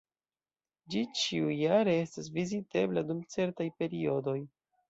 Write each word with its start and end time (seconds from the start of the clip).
Ĝi 0.93 1.03
ĉiujare 1.23 1.95
estas 2.05 2.31
vizitebla 2.39 3.07
dum 3.11 3.23
certaj 3.37 3.73
periodoj. 3.83 4.39